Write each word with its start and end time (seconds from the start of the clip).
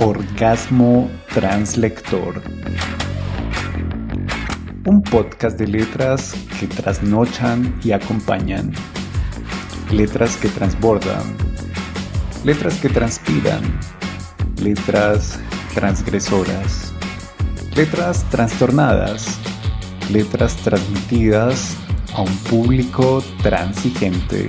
Orgasmo 0.00 1.10
Translector. 1.34 2.40
Un 4.86 5.02
podcast 5.02 5.58
de 5.58 5.66
letras 5.66 6.36
que 6.60 6.68
trasnochan 6.68 7.74
y 7.82 7.90
acompañan. 7.90 8.72
Letras 9.90 10.36
que 10.36 10.50
transbordan. 10.50 11.36
Letras 12.44 12.78
que 12.78 12.88
transpiran. 12.88 13.60
Letras 14.62 15.40
transgresoras. 15.74 16.92
Letras 17.74 18.22
trastornadas. 18.30 19.36
Letras 20.12 20.54
transmitidas 20.58 21.76
a 22.14 22.22
un 22.22 22.36
público 22.48 23.20
transigente. 23.42 24.48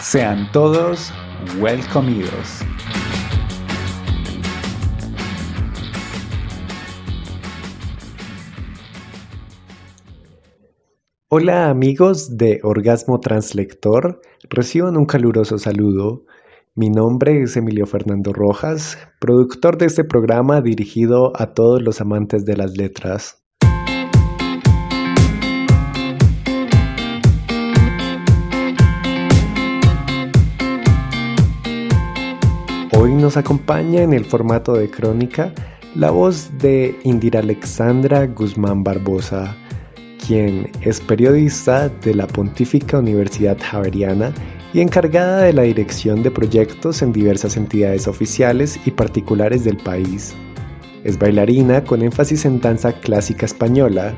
Sean 0.00 0.48
todos 0.52 1.12
welcomidos. 1.54 2.60
Hola 11.28 11.70
amigos 11.70 12.36
de 12.36 12.60
Orgasmo 12.62 13.20
Translector, 13.20 14.20
reciban 14.48 14.96
un 14.96 15.06
caluroso 15.06 15.58
saludo. 15.58 16.24
Mi 16.74 16.90
nombre 16.90 17.42
es 17.42 17.56
Emilio 17.56 17.86
Fernando 17.86 18.32
Rojas, 18.32 18.98
productor 19.18 19.78
de 19.78 19.86
este 19.86 20.04
programa 20.04 20.60
dirigido 20.60 21.32
a 21.34 21.54
todos 21.54 21.82
los 21.82 22.00
amantes 22.00 22.44
de 22.44 22.56
las 22.56 22.76
letras. 22.76 23.45
Hoy 33.06 33.14
nos 33.14 33.36
acompaña 33.36 34.02
en 34.02 34.12
el 34.12 34.24
formato 34.24 34.72
de 34.72 34.90
crónica 34.90 35.52
la 35.94 36.10
voz 36.10 36.50
de 36.58 36.98
Indira 37.04 37.38
Alexandra 37.38 38.26
Guzmán 38.26 38.82
Barbosa, 38.82 39.56
quien 40.26 40.68
es 40.80 41.00
periodista 41.00 41.88
de 41.88 42.14
la 42.16 42.26
Pontífica 42.26 42.98
Universidad 42.98 43.58
Javeriana 43.60 44.32
y 44.74 44.80
encargada 44.80 45.42
de 45.42 45.52
la 45.52 45.62
dirección 45.62 46.24
de 46.24 46.32
proyectos 46.32 47.00
en 47.00 47.12
diversas 47.12 47.56
entidades 47.56 48.08
oficiales 48.08 48.76
y 48.84 48.90
particulares 48.90 49.62
del 49.62 49.76
país. 49.76 50.34
Es 51.04 51.16
bailarina 51.16 51.84
con 51.84 52.02
énfasis 52.02 52.44
en 52.44 52.60
danza 52.60 52.92
clásica 52.92 53.46
española 53.46 54.14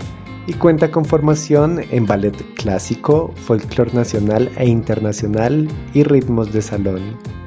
y 0.47 0.55
cuenta 0.55 0.91
con 0.91 1.05
formación 1.05 1.83
en 1.91 2.07
ballet 2.07 2.43
clásico, 2.55 3.35
folclore 3.37 3.93
nacional 3.93 4.51
e 4.57 4.67
internacional 4.67 5.69
y 5.93 6.05
ritmos 6.05 6.55
de 6.55 6.63
salón. 6.63 7.38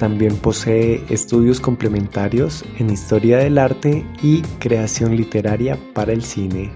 También 0.00 0.34
posee 0.36 1.04
estudios 1.10 1.60
complementarios 1.60 2.64
en 2.78 2.88
historia 2.88 3.36
del 3.36 3.58
arte 3.58 4.02
y 4.22 4.40
creación 4.58 5.14
literaria 5.14 5.78
para 5.92 6.14
el 6.14 6.24
cine. 6.24 6.72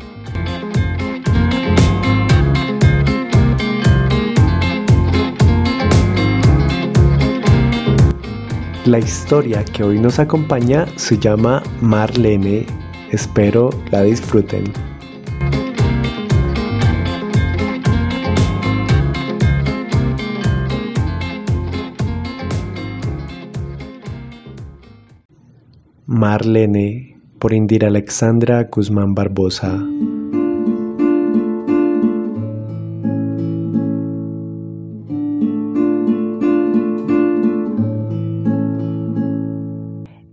La 8.84 8.98
historia 8.98 9.64
que 9.64 9.82
hoy 9.82 9.98
nos 9.98 10.18
acompaña 10.18 10.84
se 10.96 11.16
llama 11.16 11.62
Marlene. 11.80 12.66
Espero 13.10 13.70
la 13.90 14.02
disfruten. 14.02 14.93
Marlene 26.24 27.18
por 27.38 27.52
Indira 27.52 27.88
Alexandra 27.88 28.66
Guzmán 28.72 29.14
Barbosa. 29.14 29.78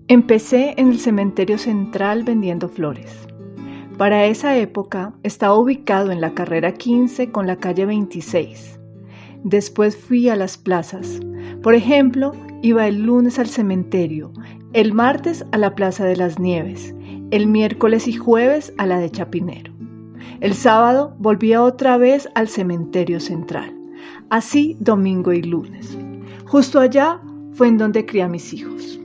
Empecé 0.07 0.75
en 0.77 0.91
el 0.91 0.97
cementerio 0.97 1.57
central 1.57 2.23
vendiendo 2.23 2.69
flores. 2.69 3.27
Para 3.97 4.27
esa 4.27 4.57
época 4.57 5.13
estaba 5.23 5.59
ubicado 5.59 6.11
en 6.11 6.21
la 6.21 6.33
carrera 6.33 6.71
15 6.71 7.33
con 7.33 7.47
la 7.47 7.57
calle 7.57 7.85
26. 7.85 8.79
Después 9.43 9.97
fui 9.97 10.29
a 10.29 10.37
las 10.37 10.57
plazas. 10.57 11.19
Por 11.61 11.75
ejemplo, 11.75 12.31
iba 12.61 12.87
el 12.87 13.01
lunes 13.01 13.39
al 13.39 13.47
cementerio 13.47 14.31
el 14.73 14.93
martes 14.93 15.45
a 15.51 15.57
la 15.57 15.75
Plaza 15.75 16.05
de 16.05 16.15
las 16.15 16.39
Nieves, 16.39 16.95
el 17.31 17.47
miércoles 17.47 18.07
y 18.07 18.13
jueves 18.13 18.73
a 18.77 18.85
la 18.85 18.99
de 18.99 19.09
Chapinero. 19.09 19.73
El 20.39 20.53
sábado 20.53 21.13
volvía 21.19 21.61
otra 21.61 21.97
vez 21.97 22.29
al 22.35 22.47
cementerio 22.47 23.19
central, 23.19 23.75
así 24.29 24.77
domingo 24.79 25.33
y 25.33 25.43
lunes. 25.43 25.97
Justo 26.45 26.79
allá 26.79 27.19
fue 27.51 27.67
en 27.67 27.77
donde 27.77 28.05
crié 28.05 28.23
a 28.23 28.29
mis 28.29 28.53
hijos. 28.53 28.97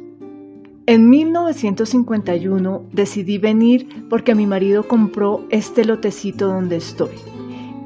En 0.87 1.11
1951 1.11 2.85
decidí 2.93 3.39
venir 3.39 4.07
porque 4.09 4.37
mi 4.37 4.47
marido 4.47 4.87
compró 4.87 5.45
este 5.51 5.85
lotecito 5.85 6.47
donde 6.47 6.77
estoy. 6.77 7.17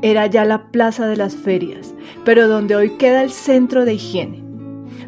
Era 0.02 0.26
ya 0.26 0.44
la 0.44 0.70
Plaza 0.70 1.06
de 1.06 1.16
las 1.16 1.34
Ferias, 1.34 1.94
pero 2.26 2.47
donde 2.47 2.76
hoy 2.76 2.91
queda 2.98 3.22
el 3.22 3.30
centro 3.30 3.86
de 3.86 3.94
higiene. 3.94 4.50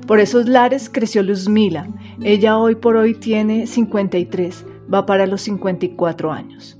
Por 0.06 0.18
esos 0.18 0.48
lares 0.48 0.90
creció 0.90 1.22
Luzmila. 1.22 1.88
Ella 2.22 2.58
hoy 2.58 2.74
por 2.74 2.96
hoy 2.96 3.14
tiene 3.14 3.66
53, 3.66 4.66
va 4.92 5.06
para 5.06 5.26
los 5.26 5.42
54 5.42 6.32
años. 6.32 6.78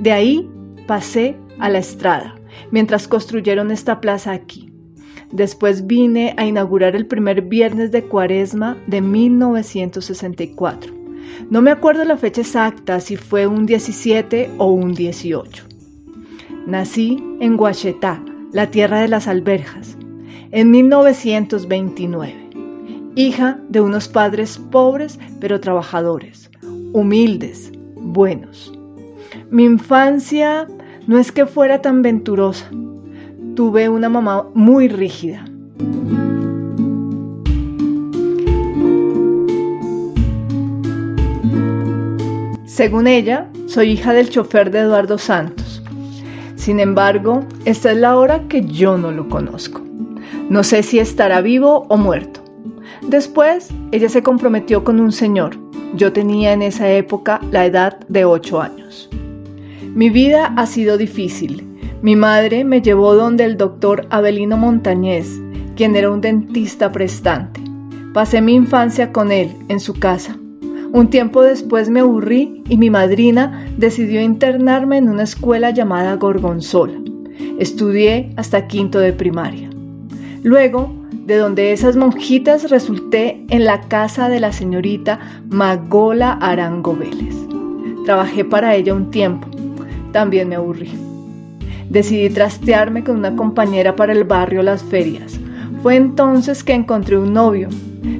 De 0.00 0.12
ahí 0.12 0.50
pasé 0.86 1.36
a 1.58 1.68
la 1.68 1.78
estrada, 1.78 2.34
mientras 2.70 3.06
construyeron 3.06 3.70
esta 3.70 4.00
plaza 4.00 4.32
aquí. 4.32 4.72
Después 5.30 5.86
vine 5.86 6.34
a 6.36 6.46
inaugurar 6.46 6.96
el 6.96 7.06
primer 7.06 7.42
viernes 7.42 7.92
de 7.92 8.04
cuaresma 8.04 8.76
de 8.86 9.00
1964. 9.00 10.92
No 11.50 11.62
me 11.62 11.70
acuerdo 11.70 12.04
la 12.04 12.16
fecha 12.16 12.40
exacta, 12.40 12.98
si 13.00 13.16
fue 13.16 13.46
un 13.46 13.66
17 13.66 14.50
o 14.58 14.66
un 14.66 14.92
18. 14.92 15.64
Nací 16.66 17.22
en 17.40 17.56
Guachetá, 17.56 18.24
la 18.52 18.70
tierra 18.70 19.00
de 19.00 19.08
las 19.08 19.28
alberjas, 19.28 19.96
en 20.50 20.70
1929 20.70 22.45
hija 23.16 23.58
de 23.70 23.80
unos 23.80 24.06
padres 24.06 24.58
pobres 24.70 25.18
pero 25.40 25.58
trabajadores, 25.58 26.50
humildes, 26.92 27.72
buenos. 27.96 28.72
Mi 29.50 29.64
infancia 29.64 30.68
no 31.06 31.18
es 31.18 31.32
que 31.32 31.46
fuera 31.46 31.82
tan 31.82 32.02
venturosa. 32.02 32.70
Tuve 33.54 33.88
una 33.88 34.08
mamá 34.08 34.46
muy 34.54 34.88
rígida. 34.88 35.44
Según 42.66 43.06
ella, 43.06 43.48
soy 43.66 43.92
hija 43.92 44.12
del 44.12 44.28
chofer 44.28 44.70
de 44.70 44.80
Eduardo 44.80 45.16
Santos. 45.16 45.82
Sin 46.56 46.80
embargo, 46.80 47.46
esta 47.64 47.92
es 47.92 47.96
la 47.96 48.16
hora 48.16 48.46
que 48.48 48.66
yo 48.66 48.98
no 48.98 49.10
lo 49.10 49.28
conozco. 49.28 49.80
No 50.50 50.62
sé 50.62 50.82
si 50.82 50.98
estará 50.98 51.40
vivo 51.40 51.86
o 51.88 51.96
muerto. 51.96 52.45
Después, 53.08 53.68
ella 53.92 54.08
se 54.08 54.22
comprometió 54.22 54.82
con 54.82 54.98
un 54.98 55.12
señor. 55.12 55.56
Yo 55.94 56.12
tenía 56.12 56.52
en 56.52 56.62
esa 56.62 56.90
época 56.90 57.40
la 57.52 57.64
edad 57.64 58.00
de 58.08 58.24
8 58.24 58.60
años. 58.60 59.08
Mi 59.94 60.10
vida 60.10 60.52
ha 60.56 60.66
sido 60.66 60.98
difícil. 60.98 61.64
Mi 62.02 62.16
madre 62.16 62.64
me 62.64 62.82
llevó 62.82 63.14
donde 63.14 63.44
el 63.44 63.56
doctor 63.56 64.06
Abelino 64.10 64.56
Montañez, 64.56 65.40
quien 65.76 65.94
era 65.94 66.10
un 66.10 66.20
dentista 66.20 66.90
prestante. 66.90 67.60
Pasé 68.12 68.40
mi 68.40 68.54
infancia 68.54 69.12
con 69.12 69.30
él 69.30 69.52
en 69.68 69.78
su 69.78 69.94
casa. 69.94 70.36
Un 70.92 71.08
tiempo 71.08 71.42
después 71.42 71.88
me 71.88 72.00
aburrí 72.00 72.62
y 72.68 72.76
mi 72.76 72.90
madrina 72.90 73.68
decidió 73.76 74.20
internarme 74.20 74.98
en 74.98 75.08
una 75.08 75.22
escuela 75.22 75.70
llamada 75.70 76.16
Gorgonzola. 76.16 76.98
Estudié 77.58 78.32
hasta 78.36 78.66
quinto 78.66 78.98
de 78.98 79.12
primaria. 79.12 79.70
Luego 80.42 81.05
de 81.26 81.36
donde 81.36 81.72
esas 81.72 81.96
monjitas 81.96 82.70
resulté 82.70 83.44
en 83.50 83.64
la 83.64 83.80
casa 83.80 84.28
de 84.28 84.38
la 84.38 84.52
señorita 84.52 85.18
Magola 85.50 86.34
Arango 86.34 86.94
Vélez. 86.94 87.34
Trabajé 88.04 88.44
para 88.44 88.76
ella 88.76 88.94
un 88.94 89.10
tiempo, 89.10 89.48
también 90.12 90.48
me 90.48 90.54
aburrí. 90.54 90.92
Decidí 91.90 92.30
trastearme 92.30 93.02
con 93.02 93.16
una 93.16 93.34
compañera 93.34 93.96
para 93.96 94.12
el 94.12 94.22
barrio 94.22 94.62
Las 94.62 94.84
Ferias. 94.84 95.40
Fue 95.82 95.96
entonces 95.96 96.62
que 96.62 96.74
encontré 96.74 97.18
un 97.18 97.32
novio. 97.32 97.68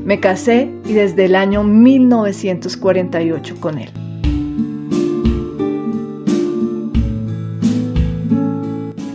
Me 0.05 0.19
casé 0.19 0.69
y 0.85 0.93
desde 0.95 1.27
el 1.27 1.37
año 1.37 1.63
1948 1.63 3.55
con 3.61 3.79
él. 3.79 3.91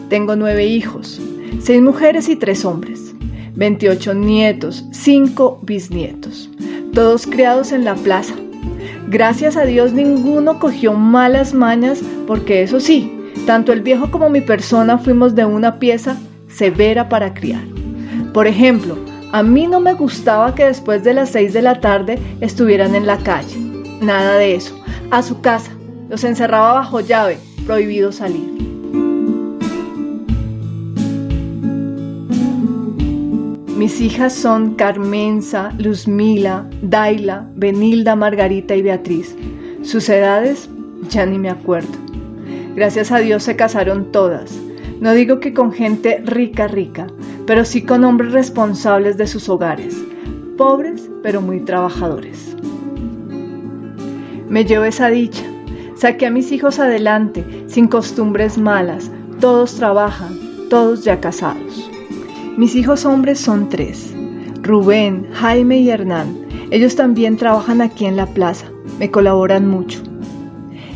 Tengo 0.07 0.35
nueve 0.37 0.65
hijos, 0.65 1.21
seis 1.59 1.81
mujeres 1.81 2.29
y 2.29 2.37
tres 2.37 2.63
hombres. 2.65 3.00
28 3.55 4.13
nietos, 4.13 4.85
5 4.91 5.59
bisnietos, 5.63 6.49
todos 6.93 7.25
criados 7.25 7.71
en 7.71 7.85
la 7.85 7.95
plaza. 7.95 8.33
Gracias 9.09 9.57
a 9.57 9.65
Dios 9.65 9.93
ninguno 9.93 10.59
cogió 10.59 10.93
malas 10.93 11.53
mañas 11.53 12.01
porque 12.27 12.63
eso 12.63 12.79
sí, 12.79 13.11
tanto 13.45 13.73
el 13.73 13.81
viejo 13.81 14.09
como 14.09 14.29
mi 14.29 14.41
persona 14.41 14.97
fuimos 14.97 15.35
de 15.35 15.45
una 15.45 15.79
pieza 15.79 16.17
severa 16.47 17.09
para 17.09 17.33
criar. 17.33 17.63
Por 18.33 18.47
ejemplo, 18.47 18.97
a 19.33 19.43
mí 19.43 19.67
no 19.67 19.79
me 19.79 19.93
gustaba 19.93 20.55
que 20.55 20.65
después 20.65 21.03
de 21.03 21.13
las 21.13 21.29
6 21.29 21.53
de 21.53 21.61
la 21.61 21.79
tarde 21.79 22.19
estuvieran 22.41 22.95
en 22.95 23.07
la 23.07 23.17
calle. 23.17 23.57
Nada 24.01 24.37
de 24.37 24.55
eso. 24.55 24.77
A 25.09 25.21
su 25.21 25.41
casa. 25.41 25.71
Los 26.09 26.23
encerraba 26.23 26.73
bajo 26.73 26.99
llave. 26.99 27.37
Prohibido 27.65 28.11
salir. 28.11 28.70
Mis 33.81 33.99
hijas 33.99 34.33
son 34.33 34.75
Carmenza, 34.75 35.71
Luzmila, 35.79 36.69
Daila, 36.83 37.47
Benilda, 37.55 38.15
Margarita 38.15 38.75
y 38.75 38.83
Beatriz. 38.83 39.35
Sus 39.81 40.07
edades 40.07 40.69
ya 41.09 41.25
ni 41.25 41.39
me 41.39 41.49
acuerdo. 41.49 41.89
Gracias 42.75 43.11
a 43.11 43.17
Dios 43.17 43.41
se 43.41 43.55
casaron 43.55 44.11
todas. 44.11 44.55
No 44.99 45.13
digo 45.13 45.39
que 45.39 45.55
con 45.55 45.73
gente 45.73 46.21
rica, 46.23 46.67
rica, 46.67 47.07
pero 47.47 47.65
sí 47.65 47.81
con 47.81 48.03
hombres 48.03 48.33
responsables 48.33 49.17
de 49.17 49.25
sus 49.25 49.49
hogares, 49.49 49.97
pobres 50.57 51.09
pero 51.23 51.41
muy 51.41 51.61
trabajadores. 51.61 52.55
Me 54.47 54.63
llevo 54.63 54.83
esa 54.83 55.09
dicha, 55.09 55.45
saqué 55.95 56.27
a 56.27 56.29
mis 56.29 56.51
hijos 56.51 56.77
adelante, 56.77 57.43
sin 57.65 57.87
costumbres 57.87 58.59
malas, 58.59 59.09
todos 59.39 59.73
trabajan, 59.73 60.37
todos 60.69 61.03
ya 61.03 61.19
casados. 61.19 61.90
Mis 62.57 62.75
hijos 62.75 63.05
hombres 63.05 63.39
son 63.39 63.69
tres, 63.69 64.13
Rubén, 64.61 65.27
Jaime 65.31 65.79
y 65.79 65.89
Hernán. 65.89 66.47
Ellos 66.69 66.95
también 66.95 67.37
trabajan 67.37 67.81
aquí 67.81 68.05
en 68.05 68.17
la 68.17 68.25
plaza, 68.27 68.71
me 68.99 69.09
colaboran 69.09 69.67
mucho. 69.67 70.01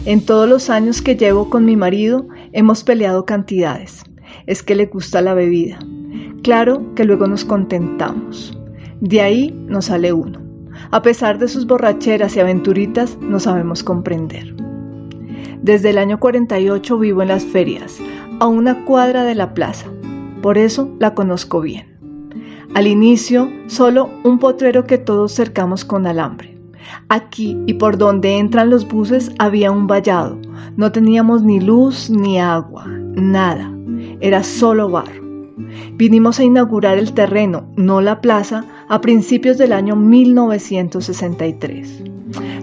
En 0.05 0.23
todos 0.25 0.47
los 0.47 0.69
años 0.69 1.01
que 1.01 1.15
llevo 1.15 1.49
con 1.49 1.65
mi 1.65 1.75
marido 1.75 2.27
hemos 2.51 2.83
peleado 2.83 3.25
cantidades. 3.25 4.03
Es 4.45 4.61
que 4.61 4.75
le 4.75 4.85
gusta 4.85 5.21
la 5.21 5.33
bebida. 5.33 5.79
Claro 6.43 6.93
que 6.93 7.05
luego 7.05 7.25
nos 7.25 7.45
contentamos. 7.45 8.55
De 8.99 9.21
ahí 9.21 9.51
nos 9.67 9.85
sale 9.85 10.13
uno. 10.13 10.41
A 10.91 11.01
pesar 11.01 11.39
de 11.39 11.47
sus 11.47 11.65
borracheras 11.65 12.35
y 12.35 12.39
aventuritas, 12.39 13.17
no 13.19 13.39
sabemos 13.39 13.83
comprender. 13.83 14.55
Desde 15.63 15.89
el 15.89 15.97
año 15.97 16.19
48 16.19 16.99
vivo 16.99 17.21
en 17.21 17.29
las 17.29 17.45
ferias, 17.45 17.97
a 18.39 18.47
una 18.47 18.85
cuadra 18.85 19.23
de 19.23 19.35
la 19.35 19.53
plaza. 19.53 19.87
Por 20.45 20.57
eso 20.59 20.93
la 20.99 21.15
conozco 21.15 21.59
bien. 21.59 21.87
Al 22.75 22.85
inicio, 22.85 23.49
solo 23.65 24.11
un 24.23 24.37
potrero 24.37 24.83
que 24.83 24.99
todos 24.99 25.33
cercamos 25.33 25.83
con 25.83 26.05
alambre. 26.05 26.55
Aquí 27.09 27.57
y 27.65 27.73
por 27.73 27.97
donde 27.97 28.37
entran 28.37 28.69
los 28.69 28.87
buses 28.87 29.31
había 29.39 29.71
un 29.71 29.87
vallado. 29.87 30.37
No 30.77 30.91
teníamos 30.91 31.41
ni 31.41 31.59
luz 31.59 32.11
ni 32.11 32.39
agua, 32.39 32.85
nada. 32.85 33.73
Era 34.21 34.43
solo 34.43 34.91
barro. 34.91 35.25
Vinimos 35.93 36.39
a 36.39 36.43
inaugurar 36.43 36.99
el 36.99 37.13
terreno, 37.13 37.67
no 37.75 38.01
la 38.01 38.21
plaza, 38.21 38.65
a 38.87 39.01
principios 39.01 39.57
del 39.57 39.73
año 39.73 39.95
1963. 39.95 42.03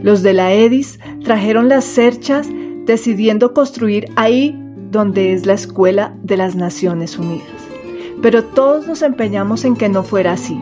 Los 0.05 0.23
de 0.23 0.35
la 0.35 0.53
EDIS 0.53 1.01
trajeron 1.25 1.69
las 1.69 1.85
cerchas 1.85 2.49
decidiendo 2.87 3.53
construir 3.53 4.07
ahí 4.15 4.57
donde 4.93 5.33
es 5.33 5.47
la 5.47 5.55
Escuela 5.55 6.17
de 6.23 6.37
las 6.37 6.55
Naciones 6.55 7.19
Unidas. 7.19 7.72
Pero 8.23 8.45
todos 8.45 8.87
nos 8.87 9.03
empeñamos 9.03 9.65
en 9.65 9.77
que 9.77 9.89
no 9.89 10.05
fuera 10.05 10.33
así. 10.33 10.59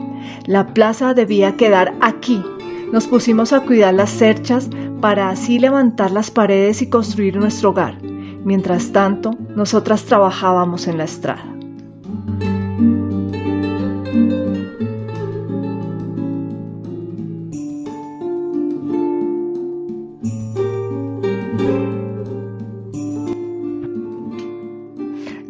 La 0.46 0.74
plaza 0.74 1.14
debía 1.14 1.56
quedar 1.56 1.94
aquí. 2.00 2.42
Nos 2.90 3.06
pusimos 3.06 3.52
a 3.52 3.60
cuidar 3.60 3.94
las 3.94 4.10
cerchas 4.10 4.68
para 5.00 5.28
así 5.28 5.58
levantar 5.58 6.10
las 6.10 6.30
paredes 6.30 6.82
y 6.82 6.88
construir 6.88 7.36
nuestro 7.36 7.70
hogar. 7.70 8.02
Mientras 8.02 8.92
tanto, 8.92 9.36
nosotras 9.54 10.04
trabajábamos 10.04 10.88
en 10.88 10.98
la 10.98 11.04
estrada. 11.04 11.59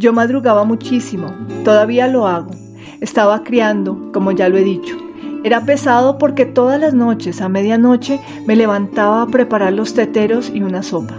Yo 0.00 0.14
madrugaba 0.14 0.64
muchísimo, 0.64 1.26
todavía 1.62 2.08
lo 2.08 2.26
hago. 2.26 2.52
Estaba 3.02 3.44
criando, 3.44 4.10
como 4.14 4.32
ya 4.32 4.48
lo 4.48 4.56
he 4.56 4.64
dicho. 4.64 4.96
Era 5.44 5.66
pesado 5.66 6.16
porque 6.16 6.46
todas 6.46 6.80
las 6.80 6.94
noches, 6.94 7.42
a 7.42 7.50
medianoche, 7.50 8.18
me 8.46 8.56
levantaba 8.56 9.20
a 9.20 9.26
preparar 9.26 9.74
los 9.74 9.92
teteros 9.92 10.50
y 10.54 10.62
una 10.62 10.82
sopa. 10.82 11.16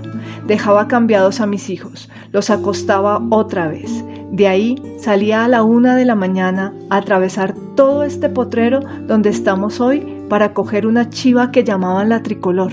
Dejaba 0.47 0.87
cambiados 0.87 1.41
a 1.41 1.45
mis 1.45 1.69
hijos, 1.69 2.09
los 2.31 2.49
acostaba 2.49 3.21
otra 3.29 3.67
vez. 3.67 4.03
De 4.31 4.47
ahí 4.47 4.81
salía 4.97 5.45
a 5.45 5.47
la 5.47 5.61
una 5.61 5.95
de 5.95 6.05
la 6.05 6.15
mañana 6.15 6.73
a 6.89 6.97
atravesar 6.97 7.53
todo 7.75 8.01
este 8.01 8.29
potrero 8.29 8.79
donde 9.05 9.29
estamos 9.29 9.79
hoy 9.79 10.25
para 10.27 10.55
coger 10.55 10.87
una 10.87 11.07
chiva 11.11 11.51
que 11.51 11.63
llamaban 11.63 12.09
la 12.09 12.23
tricolor. 12.23 12.71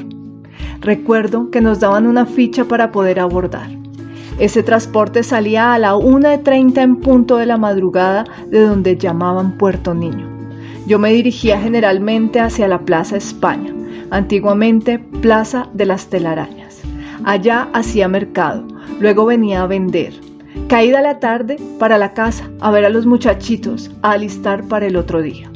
Recuerdo 0.81 1.50
que 1.50 1.60
nos 1.60 1.81
daban 1.81 2.06
una 2.06 2.25
ficha 2.25 2.64
para 2.64 2.93
poder 2.93 3.20
abordar. 3.20 3.69
Ese 4.38 4.62
transporte 4.62 5.25
salía 5.25 5.75
a 5.75 5.79
la 5.81 5.94
1.30 5.94 6.81
en 6.81 6.96
punto 6.96 7.38
de 7.38 7.46
la 7.46 7.56
madrugada 7.56 8.25
de 8.46 8.61
donde 8.61 8.96
llamaban 8.96 9.58
Puerto 9.58 9.94
Niño. 9.94 10.29
Yo 10.87 11.00
me 11.00 11.12
dirigía 11.12 11.61
generalmente 11.61 12.38
hacia 12.38 12.69
la 12.69 12.79
Plaza 12.79 13.17
España, 13.17 13.75
antiguamente 14.11 15.00
Plaza 15.00 15.69
de 15.75 15.87
las 15.87 16.06
Telarañas. 16.06 16.81
Allá 17.25 17.69
hacía 17.73 18.06
mercado, 18.06 18.64
luego 19.00 19.26
venía 19.26 19.62
a 19.62 19.67
vender. 19.67 20.14
Caída 20.69 21.02
la 21.02 21.19
tarde, 21.19 21.56
para 21.81 21.99
la 21.99 22.12
casa, 22.14 22.49
a 22.61 22.70
ver 22.70 22.84
a 22.84 22.91
los 22.91 23.06
muchachitos, 23.06 23.91
a 24.02 24.12
alistar 24.12 24.69
para 24.69 24.87
el 24.87 24.94
otro 24.94 25.20
día. 25.20 25.50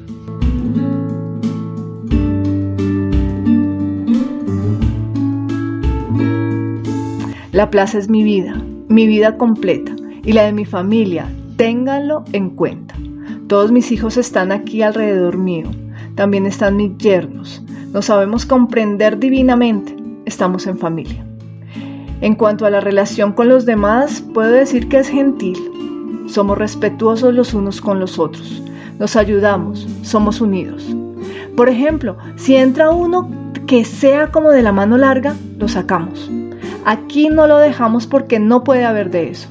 La 7.52 7.70
plaza 7.70 7.98
es 7.98 8.08
mi 8.08 8.22
vida, 8.24 8.54
mi 8.92 9.06
vida 9.06 9.36
completa 9.36 9.92
y 10.24 10.32
la 10.32 10.44
de 10.44 10.52
mi 10.52 10.64
familia, 10.64 11.26
ténganlo 11.56 12.24
en 12.32 12.50
cuenta. 12.50 12.94
Todos 13.48 13.72
mis 13.72 13.90
hijos 13.92 14.16
están 14.16 14.52
aquí 14.52 14.82
alrededor 14.82 15.36
mío, 15.36 15.70
también 16.14 16.46
están 16.46 16.76
mis 16.76 16.96
yernos. 16.98 17.62
Nos 17.92 18.06
sabemos 18.06 18.46
comprender 18.46 19.18
divinamente, 19.18 19.96
estamos 20.24 20.66
en 20.66 20.78
familia. 20.78 21.24
En 22.20 22.36
cuanto 22.36 22.66
a 22.66 22.70
la 22.70 22.80
relación 22.80 23.32
con 23.32 23.48
los 23.48 23.66
demás, 23.66 24.22
puedo 24.32 24.52
decir 24.52 24.88
que 24.88 24.98
es 24.98 25.08
gentil. 25.08 25.58
Somos 26.26 26.56
respetuosos 26.56 27.34
los 27.34 27.52
unos 27.52 27.80
con 27.80 27.98
los 27.98 28.18
otros. 28.18 28.62
Nos 28.98 29.16
ayudamos, 29.16 29.88
somos 30.02 30.40
unidos. 30.40 30.94
Por 31.56 31.68
ejemplo, 31.68 32.16
si 32.36 32.54
entra 32.54 32.90
uno 32.90 33.28
que 33.66 33.84
sea 33.84 34.30
como 34.30 34.50
de 34.50 34.62
la 34.62 34.72
mano 34.72 34.96
larga, 34.96 35.34
lo 35.58 35.66
sacamos. 35.66 36.30
Aquí 36.84 37.28
no 37.28 37.46
lo 37.46 37.58
dejamos 37.58 38.06
porque 38.06 38.38
no 38.38 38.64
puede 38.64 38.84
haber 38.84 39.10
de 39.10 39.30
eso. 39.30 39.48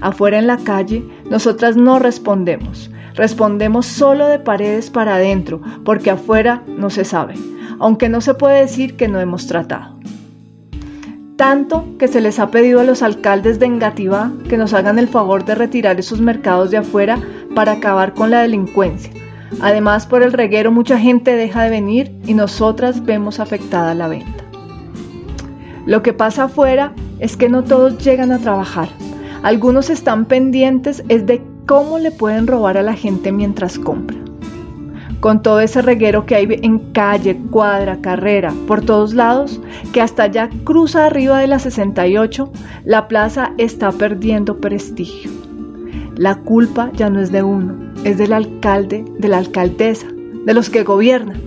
Afuera 0.00 0.38
en 0.38 0.46
la 0.46 0.58
calle, 0.58 1.04
nosotras 1.28 1.76
no 1.76 1.98
respondemos. 1.98 2.90
Respondemos 3.14 3.86
solo 3.86 4.28
de 4.28 4.38
paredes 4.38 4.88
para 4.90 5.16
adentro, 5.16 5.60
porque 5.84 6.10
afuera 6.10 6.62
no 6.66 6.90
se 6.90 7.04
sabe, 7.04 7.34
aunque 7.78 8.08
no 8.08 8.20
se 8.20 8.34
puede 8.34 8.60
decir 8.60 8.96
que 8.96 9.08
no 9.08 9.20
hemos 9.20 9.46
tratado. 9.46 9.98
Tanto 11.36 11.86
que 11.98 12.06
se 12.06 12.20
les 12.20 12.38
ha 12.38 12.50
pedido 12.50 12.80
a 12.80 12.84
los 12.84 13.02
alcaldes 13.02 13.58
de 13.58 13.66
Engativá 13.66 14.30
que 14.48 14.58
nos 14.58 14.74
hagan 14.74 14.98
el 14.98 15.08
favor 15.08 15.44
de 15.44 15.54
retirar 15.54 15.98
esos 15.98 16.20
mercados 16.20 16.70
de 16.70 16.76
afuera 16.76 17.18
para 17.54 17.72
acabar 17.72 18.14
con 18.14 18.30
la 18.30 18.42
delincuencia. 18.42 19.10
Además, 19.60 20.06
por 20.06 20.22
el 20.22 20.32
reguero 20.32 20.70
mucha 20.70 20.98
gente 20.98 21.34
deja 21.34 21.62
de 21.62 21.70
venir 21.70 22.12
y 22.26 22.34
nosotras 22.34 23.04
vemos 23.04 23.40
afectada 23.40 23.94
la 23.94 24.08
venta. 24.08 24.49
Lo 25.90 26.04
que 26.04 26.12
pasa 26.12 26.44
afuera 26.44 26.92
es 27.18 27.36
que 27.36 27.48
no 27.48 27.64
todos 27.64 27.98
llegan 27.98 28.30
a 28.30 28.38
trabajar. 28.38 28.88
Algunos 29.42 29.90
están 29.90 30.24
pendientes 30.24 31.02
es 31.08 31.26
de 31.26 31.42
cómo 31.66 31.98
le 31.98 32.12
pueden 32.12 32.46
robar 32.46 32.78
a 32.78 32.84
la 32.84 32.94
gente 32.94 33.32
mientras 33.32 33.76
compra. 33.76 34.16
Con 35.18 35.42
todo 35.42 35.58
ese 35.58 35.82
reguero 35.82 36.26
que 36.26 36.36
hay 36.36 36.60
en 36.62 36.92
calle, 36.92 37.36
cuadra, 37.50 38.00
carrera, 38.00 38.54
por 38.68 38.82
todos 38.82 39.14
lados, 39.14 39.60
que 39.92 40.00
hasta 40.00 40.28
ya 40.28 40.48
cruza 40.62 41.06
arriba 41.06 41.40
de 41.40 41.48
la 41.48 41.58
68, 41.58 42.52
la 42.84 43.08
plaza 43.08 43.52
está 43.58 43.90
perdiendo 43.90 44.60
prestigio. 44.60 45.32
La 46.14 46.36
culpa 46.36 46.92
ya 46.94 47.10
no 47.10 47.18
es 47.18 47.32
de 47.32 47.42
uno, 47.42 47.74
es 48.04 48.16
del 48.16 48.32
alcalde, 48.32 49.04
de 49.18 49.26
la 49.26 49.38
alcaldesa, 49.38 50.06
de 50.46 50.54
los 50.54 50.70
que 50.70 50.84
gobiernan. 50.84 51.40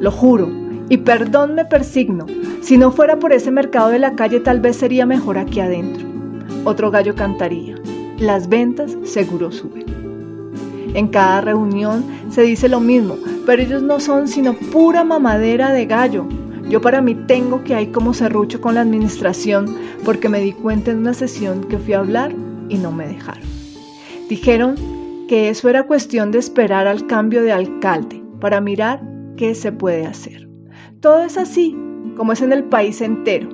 Lo 0.00 0.10
juro, 0.10 0.48
y 0.90 0.98
perdón 0.98 1.54
me 1.54 1.64
persigno, 1.64 2.26
si 2.60 2.76
no 2.76 2.90
fuera 2.90 3.18
por 3.18 3.32
ese 3.32 3.50
mercado 3.50 3.88
de 3.88 4.00
la 4.00 4.16
calle 4.16 4.40
tal 4.40 4.60
vez 4.60 4.76
sería 4.76 5.06
mejor 5.06 5.38
aquí 5.38 5.60
adentro. 5.60 6.06
Otro 6.64 6.90
gallo 6.90 7.14
cantaría. 7.14 7.76
Las 8.18 8.48
ventas 8.48 8.98
seguro 9.04 9.52
suben. 9.52 9.86
En 10.94 11.06
cada 11.08 11.40
reunión 11.40 12.04
se 12.28 12.42
dice 12.42 12.68
lo 12.68 12.80
mismo, 12.80 13.16
pero 13.46 13.62
ellos 13.62 13.82
no 13.82 14.00
son 14.00 14.26
sino 14.26 14.52
pura 14.54 15.04
mamadera 15.04 15.72
de 15.72 15.86
gallo. 15.86 16.26
Yo 16.68 16.80
para 16.80 17.00
mí 17.00 17.14
tengo 17.14 17.62
que 17.62 17.76
hay 17.76 17.86
como 17.86 18.12
serrucho 18.12 18.60
con 18.60 18.74
la 18.74 18.80
administración 18.80 19.76
porque 20.04 20.28
me 20.28 20.40
di 20.40 20.52
cuenta 20.52 20.90
en 20.90 20.98
una 20.98 21.14
sesión 21.14 21.64
que 21.64 21.78
fui 21.78 21.94
a 21.94 22.00
hablar 22.00 22.34
y 22.68 22.78
no 22.78 22.90
me 22.90 23.06
dejaron. 23.06 23.44
Dijeron 24.28 24.74
que 25.28 25.48
eso 25.50 25.68
era 25.68 25.84
cuestión 25.84 26.32
de 26.32 26.40
esperar 26.40 26.88
al 26.88 27.06
cambio 27.06 27.42
de 27.42 27.52
alcalde 27.52 28.22
para 28.40 28.60
mirar 28.60 29.00
qué 29.36 29.54
se 29.54 29.70
puede 29.70 30.04
hacer. 30.04 30.49
Todo 31.00 31.22
es 31.22 31.38
así, 31.38 31.74
como 32.14 32.32
es 32.32 32.42
en 32.42 32.52
el 32.52 32.64
país 32.64 33.00
entero. 33.00 33.48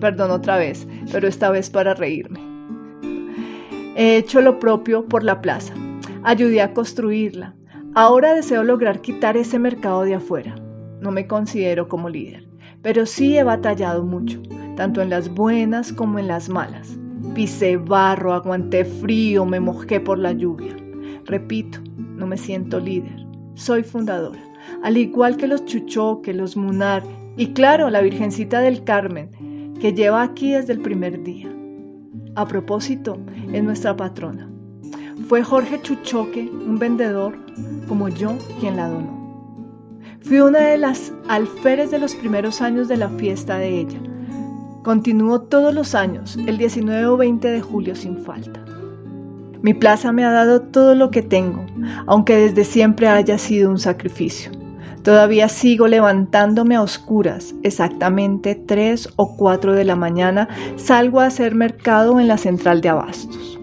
Perdón 0.00 0.30
otra 0.30 0.56
vez, 0.56 0.88
pero 1.12 1.28
esta 1.28 1.50
vez 1.50 1.68
para 1.68 1.92
reírme. 1.92 2.40
He 3.94 4.16
hecho 4.16 4.40
lo 4.40 4.58
propio 4.58 5.04
por 5.04 5.22
la 5.22 5.42
plaza. 5.42 5.74
Ayudé 6.22 6.62
a 6.62 6.72
construirla. 6.72 7.54
Ahora 7.94 8.32
deseo 8.32 8.64
lograr 8.64 9.02
quitar 9.02 9.36
ese 9.36 9.58
mercado 9.58 10.02
de 10.04 10.14
afuera. 10.14 10.54
No 11.02 11.10
me 11.10 11.26
considero 11.26 11.88
como 11.88 12.08
líder, 12.08 12.48
pero 12.80 13.04
sí 13.04 13.36
he 13.36 13.42
batallado 13.42 14.02
mucho, 14.02 14.40
tanto 14.76 15.02
en 15.02 15.10
las 15.10 15.28
buenas 15.28 15.92
como 15.92 16.18
en 16.18 16.28
las 16.28 16.48
malas. 16.48 16.98
Pisé 17.34 17.76
barro, 17.76 18.32
aguanté 18.32 18.86
frío, 18.86 19.44
me 19.44 19.60
mojé 19.60 20.00
por 20.00 20.18
la 20.18 20.32
lluvia. 20.32 20.74
Repito, 21.26 21.80
no 21.98 22.26
me 22.26 22.38
siento 22.38 22.80
líder, 22.80 23.26
soy 23.54 23.82
fundadora, 23.82 24.40
al 24.82 24.96
igual 24.96 25.36
que 25.36 25.46
los 25.46 25.64
Chuchoque, 25.64 26.32
los 26.34 26.56
Munar 26.56 27.02
y 27.36 27.52
claro, 27.52 27.90
la 27.90 28.00
Virgencita 28.00 28.60
del 28.60 28.84
Carmen, 28.84 29.74
que 29.80 29.92
lleva 29.92 30.22
aquí 30.22 30.52
desde 30.52 30.72
el 30.72 30.80
primer 30.80 31.22
día. 31.22 31.48
A 32.34 32.46
propósito, 32.46 33.18
es 33.52 33.62
nuestra 33.62 33.96
patrona. 33.96 34.50
Fue 35.28 35.42
Jorge 35.42 35.80
Chuchoque, 35.82 36.50
un 36.50 36.78
vendedor 36.78 37.38
como 37.88 38.08
yo, 38.08 38.36
quien 38.60 38.76
la 38.76 38.88
donó. 38.88 39.18
Fui 40.22 40.40
una 40.40 40.60
de 40.60 40.78
las 40.78 41.12
alférez 41.28 41.90
de 41.90 41.98
los 41.98 42.14
primeros 42.14 42.60
años 42.60 42.88
de 42.88 42.96
la 42.96 43.08
fiesta 43.08 43.58
de 43.58 43.80
ella. 43.80 44.00
Continúo 44.82 45.42
todos 45.42 45.74
los 45.74 45.94
años, 45.94 46.36
el 46.46 46.58
19 46.58 47.06
o 47.06 47.16
20 47.16 47.48
de 47.48 47.60
julio 47.60 47.94
sin 47.94 48.18
falta. 48.18 48.64
Mi 49.62 49.74
plaza 49.74 50.12
me 50.12 50.24
ha 50.24 50.30
dado 50.30 50.62
todo 50.62 50.94
lo 50.94 51.10
que 51.10 51.22
tengo, 51.22 51.66
aunque 52.06 52.36
desde 52.36 52.64
siempre 52.64 53.08
haya 53.08 53.38
sido 53.38 53.70
un 53.70 53.78
sacrificio. 53.78 54.52
Todavía 55.08 55.48
sigo 55.48 55.88
levantándome 55.88 56.76
a 56.76 56.82
oscuras, 56.82 57.54
exactamente 57.62 58.54
3 58.54 59.14
o 59.16 59.38
4 59.38 59.72
de 59.72 59.84
la 59.86 59.96
mañana 59.96 60.50
salgo 60.76 61.20
a 61.20 61.24
hacer 61.28 61.54
mercado 61.54 62.20
en 62.20 62.28
la 62.28 62.36
central 62.36 62.82
de 62.82 62.90
abastos. 62.90 63.58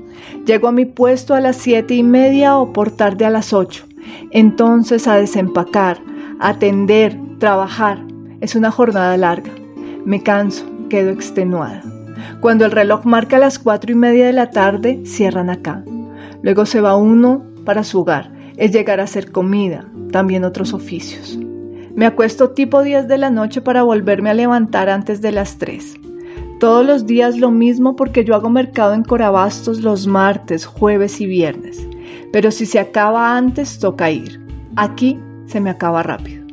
Llego 0.48 0.70
a 0.70 0.72
mi 0.72 0.86
puesto 0.86 1.36
a 1.36 1.42
las 1.42 1.58
7 1.58 1.94
y 1.94 2.02
media 2.02 2.58
o 2.58 2.74
por 2.74 2.90
tarde 2.90 3.25
a 3.25 3.30
las 3.30 3.54
8. 3.54 3.86
Entonces 4.32 5.08
a 5.08 5.18
desempacar, 5.18 6.00
atender, 6.40 7.16
trabajar. 7.38 8.00
Es 8.42 8.56
una 8.56 8.72
jornada 8.72 9.16
larga. 9.16 9.52
Me 10.04 10.24
canso, 10.24 10.66
quedo 10.90 11.12
extenuada. 11.12 11.84
Cuando 12.40 12.66
el 12.66 12.72
reloj 12.72 13.06
marca 13.06 13.38
las 13.38 13.60
cuatro 13.60 13.92
y 13.92 13.96
media 13.96 14.25
de 14.25 14.34
la 14.34 14.50
tarde, 14.50 15.04
cierran 15.06 15.52
acá. 15.52 15.84
Luego 16.42 16.66
se 16.66 16.82
va 16.82 16.98
uno 16.98 17.44
para 17.66 17.84
su 17.84 18.00
hogar. 18.00 18.32
Es 18.58 18.72
llegar 18.72 19.00
a 19.00 19.04
hacer 19.04 19.32
comida, 19.32 19.86
también 20.16 20.46
otros 20.46 20.74
oficios. 20.74 21.38
Me 21.94 22.06
acuesto 22.06 22.52
tipo 22.52 22.84
10 22.84 23.10
de 23.10 23.18
la 23.18 23.30
noche 23.30 23.60
para 23.60 23.84
volverme 23.84 24.30
a 24.30 24.34
levantar 24.34 24.88
antes 24.88 25.20
de 25.20 25.34
las 25.34 25.58
3. 25.58 25.96
Todos 26.62 26.86
los 26.86 27.06
días 27.06 27.38
lo 27.38 27.52
mismo 27.52 27.98
porque 27.98 28.24
yo 28.24 28.34
hago 28.34 28.50
mercado 28.50 28.94
en 28.94 29.04
Corabastos 29.04 29.82
los 29.82 30.08
martes, 30.08 30.66
jueves 30.66 31.20
y 31.20 31.26
viernes. 31.26 31.86
Pero 32.32 32.50
si 32.52 32.66
se 32.66 32.80
acaba 32.80 33.36
antes, 33.36 33.78
toca 33.78 34.10
ir. 34.10 34.40
Aquí 34.78 35.20
se 35.48 35.60
me 35.60 35.70
acaba 35.70 36.02
rápido. 36.02 36.46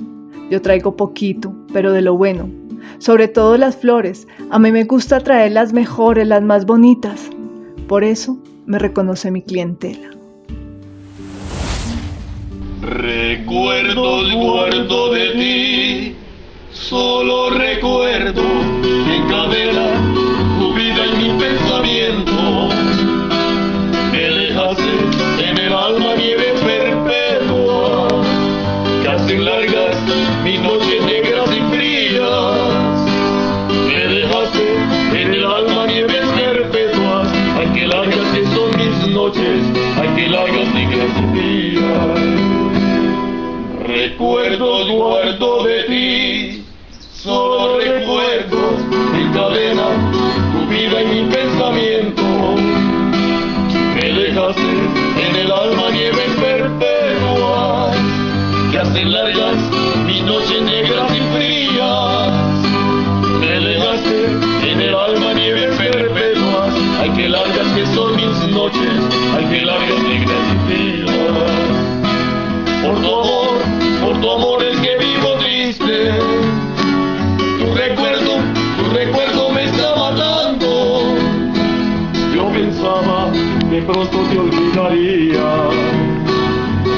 Yo 0.50 0.60
traigo 0.60 0.96
poquito, 0.96 1.54
pero 1.72 1.92
de 1.92 2.02
lo 2.02 2.16
bueno, 2.16 2.50
sobre 2.98 3.28
todo 3.28 3.56
las 3.58 3.76
flores. 3.76 4.26
A 4.50 4.58
mí 4.58 4.72
me 4.72 4.82
gusta 4.82 5.20
traer 5.20 5.52
las 5.52 5.72
mejores, 5.72 6.26
las 6.26 6.42
más 6.42 6.66
bonitas. 6.66 7.30
Por 7.86 8.02
eso 8.02 8.38
me 8.66 8.80
reconoce 8.80 9.30
mi 9.30 9.40
clientela. 9.42 10.21
Recuerdos 12.82 14.32
guardo 14.32 15.12
de 15.12 15.28
ti, 15.30 16.16
solo 16.72 17.50
recuerdo 17.50 18.42
que 18.82 19.16
encadena 19.18 19.91
noches, 68.50 68.92
ay 69.36 69.44
que 69.44 69.60
negras 69.60 70.44
y 70.52 70.66
frías. 70.66 71.10
Por 72.82 72.96
tu 73.00 73.20
amor, 73.20 73.58
por 74.00 74.20
tu 74.20 74.30
amor 74.30 74.62
es 74.62 74.76
que 74.80 74.96
vivo 74.98 75.34
triste. 75.38 76.12
Tu 77.58 77.74
recuerdo, 77.74 78.32
tu 78.78 78.94
recuerdo 78.94 79.50
me 79.50 79.64
está 79.64 79.94
matando. 79.96 81.02
Yo 82.34 82.48
pensaba 82.52 83.30
de 83.70 83.82
pronto 83.82 84.18
te 84.30 84.38
olvidaría, 84.38 85.68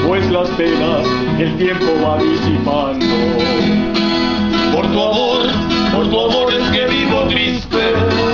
pues 0.07 0.29
las 0.31 0.49
penas 0.51 1.05
el 1.39 1.55
tiempo 1.57 1.85
va 2.03 2.17
disipando. 2.17 3.05
Por 4.73 4.85
tu 4.87 5.01
amor, 5.01 5.41
por 5.93 6.09
tu 6.09 6.19
amor 6.19 6.53
es 6.53 6.69
que 6.71 6.85
vivo 6.87 7.21
triste. 7.29 8.24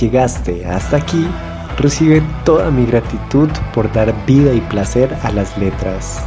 Llegaste 0.00 0.64
hasta 0.66 0.96
aquí, 0.96 1.26
recibe 1.78 2.22
toda 2.44 2.70
mi 2.70 2.86
gratitud 2.86 3.48
por 3.74 3.92
dar 3.92 4.14
vida 4.26 4.52
y 4.52 4.60
placer 4.62 5.14
a 5.22 5.30
las 5.30 5.56
letras. 5.58 6.24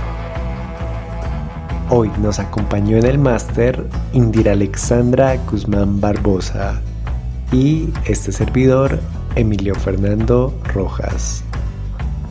Hoy 1.89 2.10
nos 2.22 2.39
acompañó 2.39 2.98
en 2.98 3.06
el 3.06 3.18
máster 3.18 3.88
Indira 4.13 4.53
Alexandra 4.53 5.36
Guzmán 5.50 6.00
Barbosa 6.00 6.80
y 7.51 7.89
este 8.06 8.32
servidor 8.32 9.00
Emilio 9.36 9.75
Fernando 9.75 10.53
Rojas. 10.74 11.44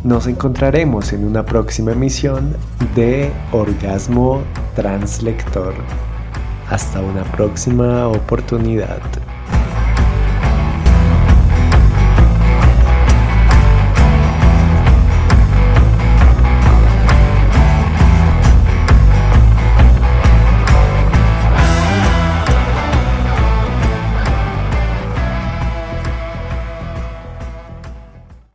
Nos 0.05 0.27
encontraremos 0.27 1.13
en 1.13 1.25
una 1.25 1.45
próxima 1.45 1.93
emisión 1.93 2.57
de 2.97 3.31
Orgasmo 3.53 4.43
Translector. 4.75 5.75
Hasta 6.71 7.01
una 7.01 7.23
próxima 7.25 8.09
oportunidad. 8.09 9.01